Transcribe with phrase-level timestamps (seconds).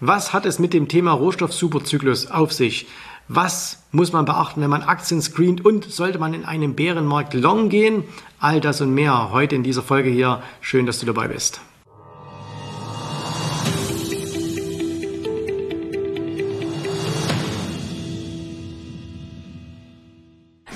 [0.00, 2.86] Was hat es mit dem Thema Rohstoffsuperzyklus auf sich?
[3.28, 7.70] Was muss man beachten, wenn man Aktien screent und sollte man in einem Bärenmarkt long
[7.70, 8.04] gehen?
[8.38, 10.42] All das und mehr heute in dieser Folge hier.
[10.60, 11.62] Schön, dass du dabei bist.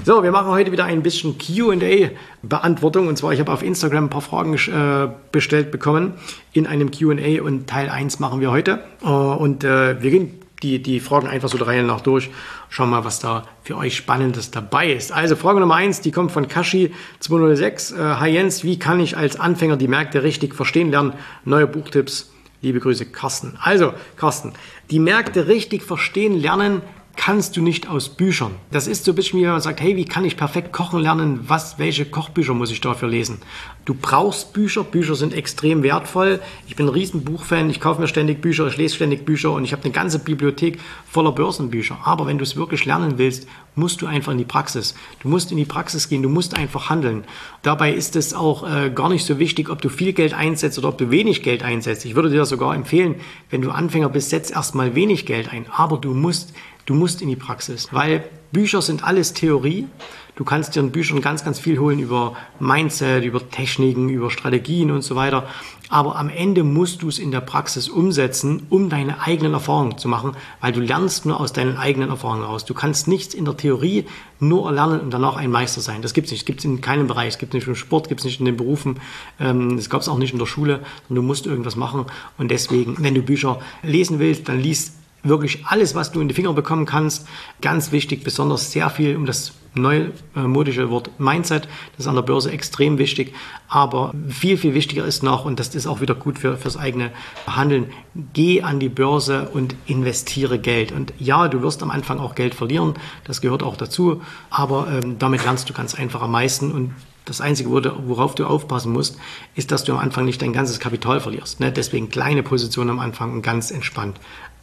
[0.03, 3.07] So, wir machen heute wieder ein bisschen QA-Beantwortung.
[3.07, 6.15] Und zwar, ich habe auf Instagram ein paar Fragen äh, bestellt bekommen
[6.53, 8.83] in einem QA und Teil 1 machen wir heute.
[9.03, 12.31] Äh, und äh, wir gehen die, die Fragen einfach so der Reihe nach durch.
[12.71, 15.13] Schauen mal, was da für euch Spannendes dabei ist.
[15.13, 17.95] Also Frage Nummer 1, die kommt von Kashi206.
[17.95, 21.13] Äh, Hi Jens, wie kann ich als Anfänger die Märkte richtig verstehen lernen?
[21.45, 22.33] Neue Buchtipps.
[22.63, 23.59] Liebe Grüße, Carsten.
[23.63, 24.53] Also, Carsten,
[24.91, 26.81] die Märkte richtig verstehen lernen
[27.17, 28.53] kannst du nicht aus Büchern.
[28.71, 31.41] Das ist so ein bisschen wie man sagt, hey, wie kann ich perfekt kochen lernen?
[31.47, 33.39] Was, welche Kochbücher muss ich dafür lesen?
[33.85, 34.85] Du brauchst Bücher.
[34.85, 36.41] Bücher sind extrem wertvoll.
[36.67, 37.71] Ich bin ein riesen Buchfan.
[37.71, 40.79] Ich kaufe mir ständig Bücher, ich lese ständig Bücher und ich habe eine ganze Bibliothek
[41.11, 41.99] voller Börsenbücher.
[42.05, 44.95] Aber wenn du es wirklich lernen willst, musst du einfach in die Praxis.
[45.21, 46.23] Du musst in die Praxis gehen.
[46.23, 47.25] Du musst einfach handeln.
[47.63, 50.89] Dabei ist es auch äh, gar nicht so wichtig, ob du viel Geld einsetzt oder
[50.89, 52.05] ob du wenig Geld einsetzt.
[52.05, 53.17] Ich würde dir sogar empfehlen,
[53.51, 55.67] wenn du Anfänger bist, setz erstmal wenig Geld ein.
[55.71, 56.53] Aber du musst
[56.91, 59.87] Du musst in die Praxis, weil Bücher sind alles Theorie.
[60.35, 64.91] Du kannst dir in Büchern ganz, ganz viel holen über Mindset, über Techniken, über Strategien
[64.91, 65.47] und so weiter.
[65.89, 70.09] Aber am Ende musst du es in der Praxis umsetzen, um deine eigenen Erfahrungen zu
[70.09, 72.65] machen, weil du lernst nur aus deinen eigenen Erfahrungen raus.
[72.65, 74.07] Du kannst nichts in der Theorie
[74.41, 76.03] nur erlernen und danach ein Meister sein.
[76.03, 76.45] Das gibt es nicht.
[76.45, 77.29] Gibt es in keinem Bereich.
[77.29, 78.99] Es gibt es nicht im Sport, gibt es nicht in den Berufen.
[79.39, 80.81] Ähm, das gab es auch nicht in der Schule.
[81.09, 82.07] Du musst irgendwas machen.
[82.37, 86.35] Und deswegen, wenn du Bücher lesen willst, dann liest wirklich alles, was du in die
[86.35, 87.27] Finger bekommen kannst.
[87.61, 91.69] Ganz wichtig, besonders sehr viel um das neumodische Wort Mindset.
[91.93, 93.35] Das ist an der Börse extrem wichtig.
[93.69, 97.13] Aber viel, viel wichtiger ist noch, und das ist auch wieder gut für, fürs eigene
[97.47, 97.93] Handeln,
[98.33, 100.93] geh an die Börse und investiere Geld.
[100.93, 102.95] Und ja, du wirst am Anfang auch Geld verlieren.
[103.25, 104.23] Das gehört auch dazu.
[104.51, 106.73] Aber ähm, damit lernst du ganz einfach am meisten.
[106.73, 106.95] Und
[107.25, 109.19] das Einzige, worauf du aufpassen musst,
[109.55, 111.61] ist, dass du am Anfang nicht dein ganzes Kapital verlierst.
[111.61, 111.71] Ne?
[111.71, 114.19] Deswegen kleine Positionen am Anfang und ganz entspannt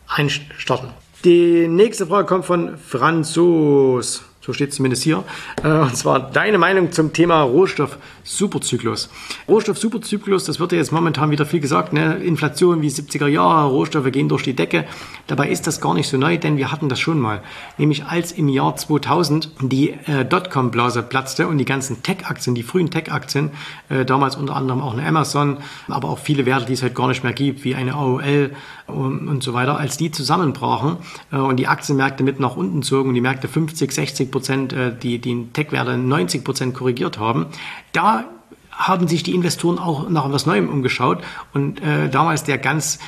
[0.08, 0.90] einstarten.
[1.24, 4.24] Die nächste Frage kommt von Franzos.
[4.48, 5.26] So steht es zumindest hier.
[5.62, 9.10] Äh, und zwar deine Meinung zum Thema Rohstoff-Superzyklus.
[9.50, 12.16] Rohstoff-Superzyklus, das wird ja jetzt momentan wieder viel gesagt, ne?
[12.16, 14.86] Inflation wie 70er Jahre, Rohstoffe gehen durch die Decke.
[15.28, 17.42] Dabei ist das gar nicht so neu, denn wir hatten das schon mal.
[17.78, 22.90] Nämlich als im Jahr 2000 die äh, Dotcom-Blase platzte und die ganzen Tech-Aktien, die frühen
[22.90, 23.52] Tech-Aktien,
[23.90, 25.58] äh, damals unter anderem auch eine Amazon,
[25.90, 28.52] aber auch viele Werte, die es heute gar nicht mehr gibt, wie eine AOL
[28.86, 30.96] und, und so weiter, als die zusammenbrachen
[31.34, 34.96] äh, und die Aktienmärkte mit nach unten zogen und die Märkte 50, 60 Prozent, äh,
[34.96, 37.48] die, die Tech-Werte 90 Prozent korrigiert haben,
[37.92, 38.26] da
[38.72, 43.00] haben sich die Investoren auch nach etwas Neuem umgeschaut und äh, damals der ganz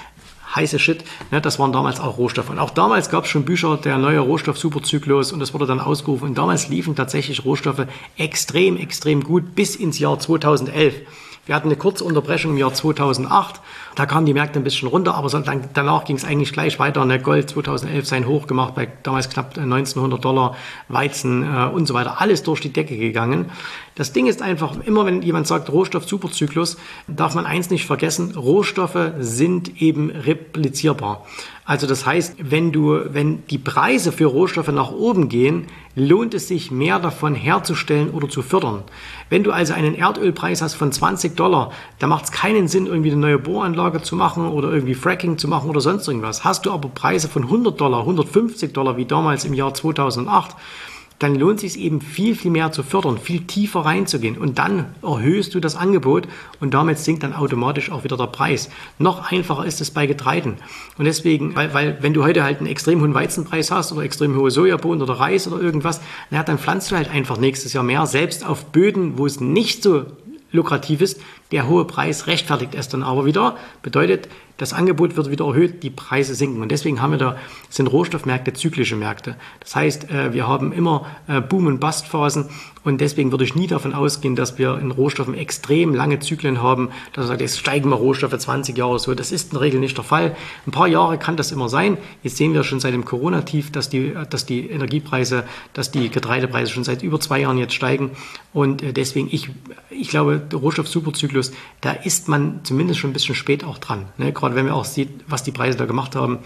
[0.55, 2.49] heiße Shit, ne, das waren damals auch Rohstoffe.
[2.49, 6.29] Und auch damals gab es schon Bücher, der neue Rohstoff-Superzyklus und das wurde dann ausgerufen.
[6.29, 7.85] Und damals liefen tatsächlich Rohstoffe
[8.17, 10.95] extrem, extrem gut bis ins Jahr 2011.
[11.49, 13.59] Wir hatten eine kurze Unterbrechung im Jahr 2008.
[13.95, 15.29] Da kamen die Märkte ein bisschen runter, aber
[15.73, 17.03] danach ging es eigentlich gleich weiter.
[17.05, 17.19] Ne?
[17.19, 20.55] Gold 2011 sein Hoch gemacht bei damals knapp 1900 Dollar,
[20.89, 22.21] Weizen äh, und so weiter.
[22.21, 23.49] Alles durch die Decke gegangen.
[23.95, 26.77] Das Ding ist einfach, immer wenn jemand sagt Rohstoff-Superzyklus,
[27.07, 31.25] darf man eins nicht vergessen, Rohstoffe sind eben replizierbar.
[31.69, 36.47] Also das heißt, wenn du, wenn die Preise für Rohstoffe nach oben gehen, lohnt es
[36.47, 38.81] sich mehr davon herzustellen oder zu fördern.
[39.29, 43.11] Wenn du also einen Erdölpreis hast von 20 Dollar, da macht es keinen Sinn, irgendwie
[43.11, 46.43] eine neue Bohranlage zu machen oder irgendwie Fracking zu machen oder sonst irgendwas.
[46.43, 50.55] Hast du aber Preise von 100 Dollar, 150 Dollar wie damals im Jahr 2008,
[51.19, 54.37] dann lohnt es sich eben viel, viel mehr zu fördern, viel tiefer reinzugehen.
[54.37, 56.27] Und dann erhöhst du das Angebot
[56.61, 58.69] und damit sinkt dann automatisch auch wieder der Preis.
[58.97, 60.55] Noch einfacher ist es bei Getreiden.
[60.97, 64.35] Und deswegen, weil, weil wenn du heute halt einen extrem hohen Weizenpreis hast oder extrem
[64.35, 65.99] hohe Sojabohnen oder Reis oder irgendwas,
[66.29, 69.83] naja, dann pflanzt du halt einfach nächstes Jahr mehr, selbst auf Böden, wo es nicht
[69.83, 70.05] so
[70.51, 71.21] lukrativ ist.
[71.51, 73.57] Der hohe Preis rechtfertigt es dann aber wieder.
[73.81, 74.29] Bedeutet,
[74.59, 76.61] das Angebot wird wieder erhöht, die Preise sinken.
[76.61, 77.37] Und deswegen haben wir da,
[77.69, 79.37] sind Rohstoffmärkte zyklische Märkte.
[79.61, 82.49] Das heißt, äh, wir haben immer äh, Boom- und Bust-Phasen
[82.83, 86.89] und deswegen würde ich nie davon ausgehen, dass wir in Rohstoffen extrem lange Zyklen haben,
[87.13, 89.13] dass man sagt, jetzt steigen wir Rohstoffe 20 Jahre so.
[89.13, 90.35] Das ist in der Regel nicht der Fall.
[90.65, 91.97] Ein paar Jahre kann das immer sein.
[92.23, 95.43] Jetzt sehen wir schon seit dem Corona-Tief, dass die, dass die Energiepreise,
[95.73, 98.11] dass die Getreidepreise schon seit über zwei Jahren jetzt steigen.
[98.53, 99.49] Und äh, deswegen, ich,
[99.89, 100.61] ich glaube, der
[101.39, 101.51] Rohstoff-Superzyklus,
[101.81, 104.05] da ist man zumindest schon ein bisschen spät auch dran.
[104.17, 104.31] Ne?
[104.33, 106.39] Gerade wenn man auch sieht, was die Preise da gemacht haben,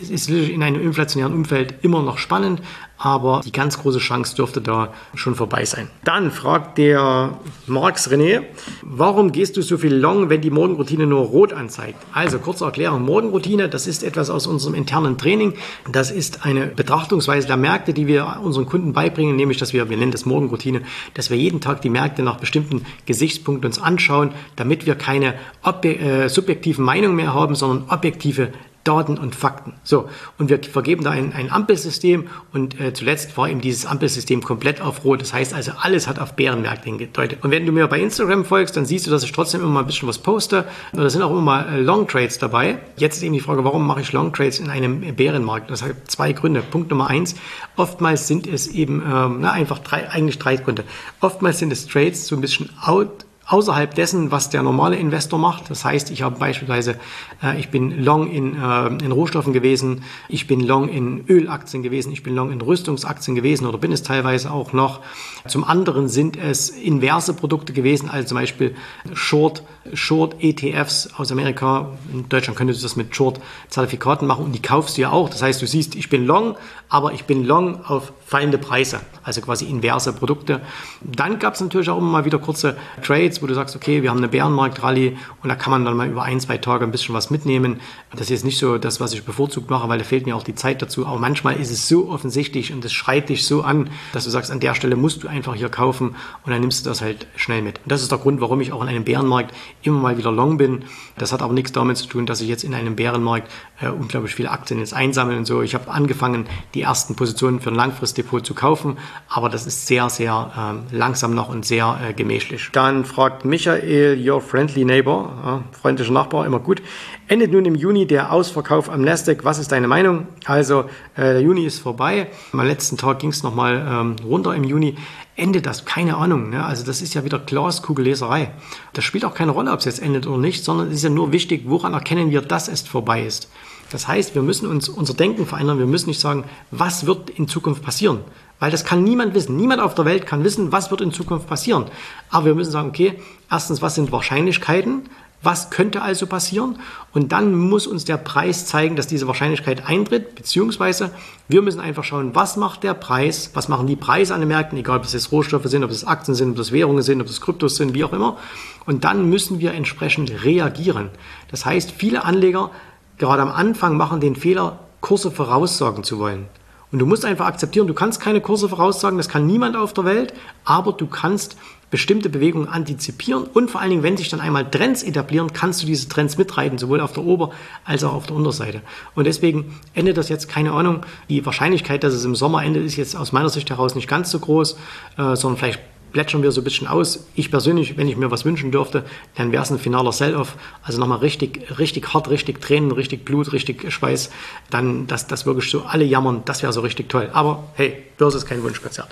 [0.00, 2.60] es ist in einem inflationären Umfeld immer noch spannend,
[2.98, 5.88] aber die ganz große Chance dürfte da schon vorbei sein.
[6.04, 8.42] Dann fragt der Marx René,
[8.82, 11.98] warum gehst du so viel Long, wenn die Morgenroutine nur rot anzeigt?
[12.12, 15.54] Also kurze Erklärung, Morgenroutine, das ist etwas aus unserem internen Training.
[15.92, 19.96] Das ist eine Betrachtungsweise der Märkte, die wir unseren Kunden beibringen, nämlich, dass wir, wir
[19.96, 20.80] nennen das Morgenroutine,
[21.14, 25.34] dass wir jeden Tag die Märkte nach bestimmten Gesichtspunkten uns anschauen, damit wir keine
[25.82, 28.52] äh, subjektiven Meinungen mehr haben, sondern objektive
[28.86, 29.74] Daten und Fakten.
[29.82, 34.42] So, und wir vergeben da ein, ein Ampelsystem und äh, zuletzt war eben dieses Ampelsystem
[34.42, 35.20] komplett auf Rot.
[35.20, 37.42] Das heißt also, alles hat auf Bärenmärkte hingedeutet.
[37.42, 39.80] Und wenn du mir bei Instagram folgst, dann siehst du, dass ich trotzdem immer mal
[39.80, 40.64] ein bisschen was poste.
[40.92, 42.78] Und da sind auch immer mal äh, Long Trades dabei.
[42.96, 45.70] Jetzt ist eben die Frage, warum mache ich Long Trades in einem Bärenmarkt?
[45.70, 46.62] Das hat zwei Gründe.
[46.62, 47.34] Punkt Nummer eins,
[47.76, 50.84] oftmals sind es eben, ähm, na, einfach drei, eigentlich drei Gründe.
[51.20, 55.70] Oftmals sind es Trades so ein bisschen out außerhalb dessen, was der normale Investor macht.
[55.70, 56.98] Das heißt, ich habe beispielsweise,
[57.42, 62.12] äh, ich bin long in, äh, in Rohstoffen gewesen, ich bin long in Ölaktien gewesen,
[62.12, 65.00] ich bin long in Rüstungsaktien gewesen oder bin es teilweise auch noch.
[65.46, 68.74] Zum anderen sind es inverse Produkte gewesen, also zum Beispiel
[69.14, 69.62] Short,
[69.92, 71.92] Short ETFs aus Amerika.
[72.12, 75.30] In Deutschland könntest du das mit Short Zertifikaten machen und die kaufst du ja auch.
[75.30, 76.56] Das heißt, du siehst, ich bin long,
[76.88, 80.60] aber ich bin long auf fallende Preise, also quasi inverse Produkte.
[81.00, 84.10] Dann gab es natürlich auch immer mal wieder kurze Trades, wo du sagst, okay, wir
[84.10, 87.14] haben eine Bärenmarkt-Rallye und da kann man dann mal über ein, zwei Tage ein bisschen
[87.14, 87.80] was mitnehmen.
[88.12, 90.42] Das ist jetzt nicht so das, was ich bevorzugt mache, weil da fehlt mir auch
[90.42, 91.06] die Zeit dazu.
[91.06, 94.50] Aber manchmal ist es so offensichtlich und es schreit dich so an, dass du sagst,
[94.50, 97.62] an der Stelle musst du einfach hier kaufen und dann nimmst du das halt schnell
[97.62, 97.78] mit.
[97.78, 100.56] Und das ist der Grund, warum ich auch in einem Bärenmarkt immer mal wieder long
[100.56, 100.84] bin.
[101.18, 103.50] Das hat aber nichts damit zu tun, dass ich jetzt in einem Bärenmarkt
[103.80, 105.62] äh, unglaublich viele Aktien jetzt einsammeln und so.
[105.62, 108.98] Ich habe angefangen, die ersten Positionen für ein Langfristdepot zu kaufen,
[109.28, 112.70] aber das ist sehr, sehr äh, langsam noch und sehr äh, gemächlich.
[112.72, 116.80] Dann fragt Michael, your friendly neighbor, äh, freundlicher Nachbar, immer gut.
[117.26, 119.44] Endet nun im Juni der Ausverkauf am Nasdaq.
[119.44, 120.28] Was ist deine Meinung?
[120.44, 120.82] Also,
[121.16, 122.28] äh, der Juni ist vorbei.
[122.52, 124.94] Am letzten Tag ging es nochmal ähm, runter im Juni.
[125.34, 125.84] Endet das?
[125.84, 126.50] Keine Ahnung.
[126.50, 126.64] Ne?
[126.64, 128.52] Also, das ist ja wieder Glaskugelleserei.
[128.92, 131.10] Das spielt auch keine Rolle, ob es jetzt endet oder nicht, sondern es ist ja
[131.10, 133.50] nur wichtig, woran erkennen wir, dass es vorbei ist.
[133.90, 135.80] Das heißt, wir müssen uns unser Denken verändern.
[135.80, 138.20] Wir müssen nicht sagen, was wird in Zukunft passieren.
[138.58, 139.56] Weil das kann niemand wissen.
[139.56, 141.86] Niemand auf der Welt kann wissen, was wird in Zukunft passieren.
[142.30, 143.20] Aber wir müssen sagen, okay,
[143.50, 145.02] erstens, was sind Wahrscheinlichkeiten?
[145.42, 146.78] Was könnte also passieren?
[147.12, 151.10] Und dann muss uns der Preis zeigen, dass diese Wahrscheinlichkeit eintritt, beziehungsweise
[151.46, 154.78] wir müssen einfach schauen, was macht der Preis, was machen die Preise an den Märkten,
[154.78, 157.28] egal ob es jetzt Rohstoffe sind, ob es Aktien sind, ob es Währungen sind, ob
[157.28, 158.38] es Kryptos sind, wie auch immer.
[158.86, 161.10] Und dann müssen wir entsprechend reagieren.
[161.50, 162.70] Das heißt, viele Anleger
[163.18, 166.48] gerade am Anfang machen den Fehler, Kurse voraussagen zu wollen.
[166.92, 170.04] Und du musst einfach akzeptieren, du kannst keine Kurse voraussagen, das kann niemand auf der
[170.04, 170.32] Welt,
[170.64, 171.56] aber du kannst
[171.90, 175.86] bestimmte Bewegungen antizipieren und vor allen Dingen, wenn sich dann einmal Trends etablieren, kannst du
[175.86, 177.50] diese Trends mitreiten, sowohl auf der Ober-
[177.84, 178.82] als auch auf der Unterseite.
[179.14, 182.96] Und deswegen endet das jetzt, keine Ahnung, die Wahrscheinlichkeit, dass es im Sommer endet, ist
[182.96, 184.76] jetzt aus meiner Sicht heraus nicht ganz so groß,
[185.16, 185.80] äh, sondern vielleicht
[186.12, 187.26] plätschern wir so ein bisschen aus.
[187.34, 189.04] Ich persönlich, wenn ich mir was wünschen dürfte,
[189.34, 190.56] dann wäre es ein finaler Sell-Off.
[190.82, 194.30] Also nochmal richtig, richtig hart, richtig Tränen, richtig Blut, richtig Schweiß.
[194.70, 197.30] Dann, dass, dass wirklich so alle jammern, das wäre so richtig toll.
[197.32, 199.08] Aber hey, Börse ist kein Wunschkonzert.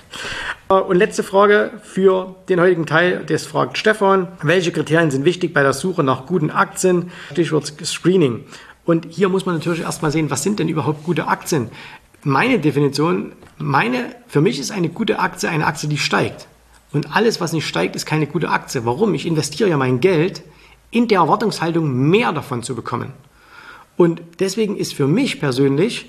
[0.69, 4.27] Äh, und letzte Frage für den heutigen Teil, das fragt Stefan.
[4.41, 7.11] Welche Kriterien sind wichtig bei der Suche nach guten Aktien?
[7.31, 8.45] Stichwort Screening.
[8.85, 11.69] Und hier muss man natürlich erstmal sehen, was sind denn überhaupt gute Aktien?
[12.23, 16.47] Meine Definition, meine, für mich ist eine gute Aktie eine Aktie, die steigt.
[16.95, 18.85] Und alles, was nicht steigt, ist keine gute Aktie.
[18.85, 19.13] Warum?
[19.15, 20.43] Ich investiere ja mein Geld
[20.91, 23.11] in der Erwartungshaltung, mehr davon zu bekommen.
[23.97, 26.05] Und deswegen ist für mich persönlich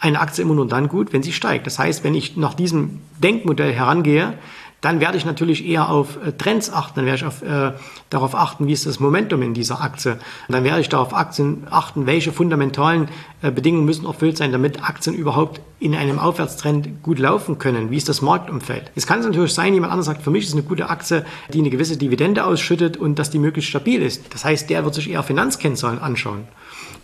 [0.00, 1.68] eine Aktie immer nur dann gut, wenn sie steigt.
[1.68, 4.36] Das heißt, wenn ich nach diesem Denkmodell herangehe,
[4.80, 7.72] dann werde ich natürlich eher auf äh, Trends achten, dann werde ich auf, äh,
[8.10, 10.18] darauf achten, wie ist das Momentum in dieser Aktie.
[10.48, 11.66] dann werde ich darauf achten,
[12.06, 13.08] welche fundamentalen
[13.42, 17.90] äh, Bedingungen müssen erfüllt sein, damit Aktien überhaupt in einem Aufwärtstrend gut laufen können.
[17.90, 18.90] Wie ist das Marktumfeld?
[18.94, 21.70] Es kann natürlich sein, jemand anderes sagt, für mich ist eine gute Aktie, die eine
[21.70, 24.32] gewisse Dividende ausschüttet und dass die möglichst stabil ist.
[24.34, 26.46] Das heißt, der wird sich eher Finanzkennzahlen anschauen.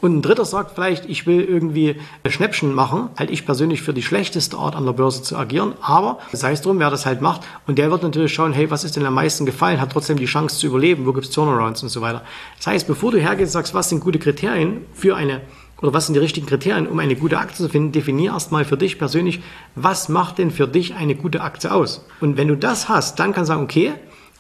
[0.01, 4.03] Und ein dritter sagt vielleicht, ich will irgendwie Schnäppchen machen, halt ich persönlich für die
[4.03, 7.43] schlechteste Art an der Börse zu agieren, aber sei es drum, wer das halt macht
[7.67, 10.27] und der wird natürlich schauen, hey, was ist denn am meisten gefallen, hat trotzdem die
[10.27, 12.23] Chance zu überleben, wo gibt es Turnarounds und so weiter.
[12.59, 15.41] Das heißt, bevor du hergehst und sagst, was sind gute Kriterien für eine
[15.81, 18.77] oder was sind die richtigen Kriterien, um eine gute Aktie zu finden, definier erstmal für
[18.77, 19.41] dich persönlich,
[19.75, 22.07] was macht denn für dich eine gute Aktie aus?
[22.21, 23.93] Und wenn du das hast, dann kannst du sagen, okay,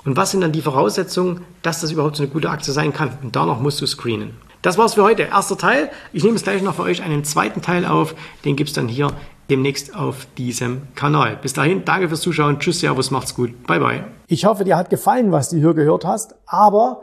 [0.04, 3.10] und was sind dann die Voraussetzungen, dass das überhaupt so eine gute Aktie sein kann?
[3.22, 4.36] Und danach musst du screenen.
[4.60, 5.24] Das war's für heute.
[5.24, 5.90] Erster Teil.
[6.12, 8.14] Ich nehme jetzt gleich noch für euch einen zweiten Teil auf.
[8.44, 9.08] Den gibt's dann hier
[9.50, 11.36] demnächst auf diesem Kanal.
[11.40, 12.58] Bis dahin, danke fürs Zuschauen.
[12.58, 13.66] Tschüss, Servus, macht's gut.
[13.66, 14.04] Bye, bye.
[14.26, 16.34] Ich hoffe, dir hat gefallen, was du hier gehört hast.
[16.46, 17.02] Aber